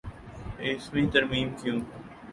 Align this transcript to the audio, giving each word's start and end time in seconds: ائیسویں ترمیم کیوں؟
ائیسویں 0.59 1.07
ترمیم 1.13 1.47
کیوں؟ 1.59 1.79